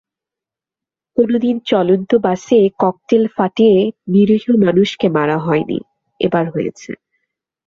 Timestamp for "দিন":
1.39-1.55